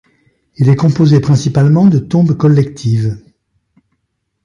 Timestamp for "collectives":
2.35-3.19